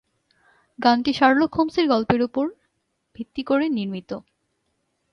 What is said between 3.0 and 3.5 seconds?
ভিত্তি